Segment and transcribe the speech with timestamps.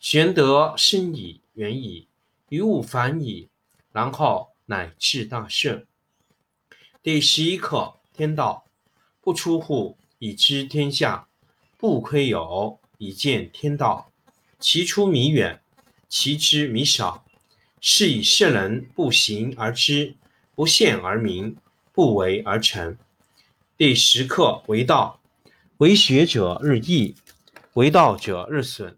[0.00, 2.06] 玄德深矣，远矣，
[2.50, 3.48] 于物反矣，
[3.90, 5.84] 然后乃至大顺。
[7.02, 8.64] 第十一课：天道
[9.20, 11.26] 不出户，以知天下；
[11.76, 14.12] 不窥牖，以见天道。
[14.60, 15.60] 其出弥远，
[16.08, 17.24] 其知弥少。
[17.80, 20.14] 是以圣人不行而知，
[20.54, 21.56] 不见而明，
[21.92, 22.96] 不为而成。
[23.76, 25.20] 第十课：为道，
[25.78, 27.16] 为学者日益，
[27.74, 28.97] 为道者日损。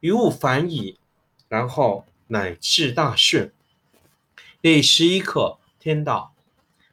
[0.00, 0.98] 于物反矣，
[1.48, 3.52] 然后乃至大顺。
[4.62, 6.34] 第十一课：天道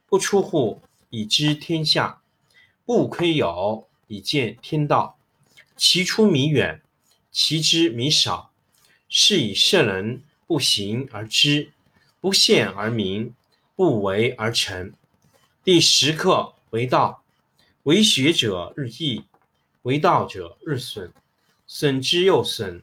[0.06, 2.20] 不出户，以知天下；
[2.84, 5.16] 不窥牖，以见天道。
[5.74, 6.82] 其出弥远，
[7.32, 8.50] 其知弥少。
[9.08, 11.72] 是以圣人不行而知，
[12.20, 13.32] 不见而明，
[13.74, 14.92] 不为而成。
[15.64, 17.22] 第十课：为道，
[17.84, 19.24] 为学者日益，
[19.82, 21.10] 为道者日损，
[21.66, 22.82] 损之又损。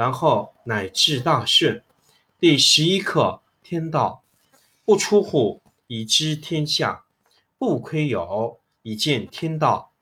[0.00, 1.84] 然后乃至大顺。
[2.38, 4.24] 第十一课：天道
[4.82, 7.04] 不出户，以知天下；
[7.58, 9.92] 不窥牖，以见天道。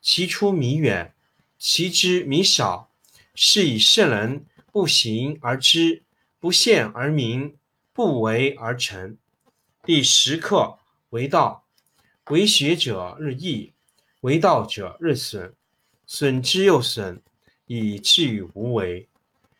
[0.00, 1.12] 其出弥远，
[1.58, 2.88] 其知弥少。
[3.34, 6.04] 是以圣人不行而知，
[6.38, 7.56] 不见而明，
[7.92, 9.18] 不为而成。
[9.82, 10.78] 第十课：
[11.10, 11.64] 为道，
[12.30, 13.72] 为学者日益，
[14.20, 15.52] 为道者日损，
[16.06, 17.20] 损之又损，
[17.66, 19.08] 以至于无为。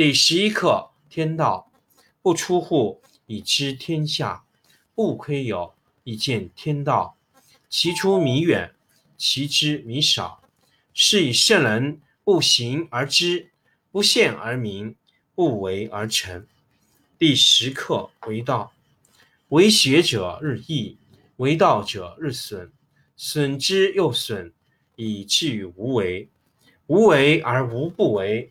[0.00, 1.70] 第十一课：天道
[2.22, 4.46] 不出户，以知天下；
[4.94, 5.74] 不窥有，
[6.04, 7.18] 以见天道。
[7.68, 8.72] 其出弥远，
[9.18, 10.42] 其知弥少。
[10.94, 13.50] 是以圣人不行而知，
[13.92, 14.96] 不见而明，
[15.34, 16.46] 不为而成。
[17.18, 18.72] 第十课：为道。
[19.50, 20.96] 为学者日益，
[21.36, 22.72] 为道者日损，
[23.18, 24.50] 损之又损，
[24.96, 26.30] 以至于无为。
[26.86, 28.50] 无为而无不为，